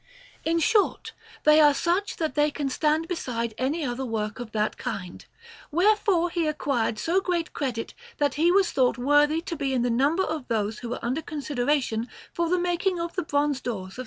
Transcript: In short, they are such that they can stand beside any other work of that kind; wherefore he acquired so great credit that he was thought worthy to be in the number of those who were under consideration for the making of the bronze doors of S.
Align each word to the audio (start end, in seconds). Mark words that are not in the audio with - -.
In 0.43 0.57
short, 0.57 1.13
they 1.43 1.59
are 1.61 1.75
such 1.75 2.15
that 2.15 2.33
they 2.33 2.49
can 2.49 2.69
stand 2.71 3.07
beside 3.07 3.53
any 3.59 3.85
other 3.85 4.03
work 4.03 4.39
of 4.39 4.51
that 4.51 4.75
kind; 4.75 5.23
wherefore 5.69 6.31
he 6.31 6.47
acquired 6.47 6.97
so 6.97 7.21
great 7.21 7.53
credit 7.53 7.93
that 8.17 8.33
he 8.33 8.51
was 8.51 8.71
thought 8.71 8.97
worthy 8.97 9.41
to 9.41 9.55
be 9.55 9.73
in 9.75 9.83
the 9.83 9.91
number 9.91 10.23
of 10.23 10.47
those 10.47 10.79
who 10.79 10.89
were 10.89 11.05
under 11.05 11.21
consideration 11.21 12.09
for 12.33 12.49
the 12.49 12.57
making 12.57 12.99
of 12.99 13.13
the 13.13 13.21
bronze 13.21 13.61
doors 13.61 13.89
of 13.99 13.99
S. 13.99 13.99